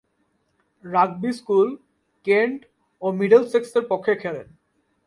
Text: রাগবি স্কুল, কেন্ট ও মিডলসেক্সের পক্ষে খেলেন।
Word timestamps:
রাগবি 0.83 1.31
স্কুল, 1.33 1.67
কেন্ট 2.27 2.59
ও 3.01 3.05
মিডলসেক্সের 3.19 3.83
পক্ষে 3.91 4.13
খেলেন। 4.15 4.47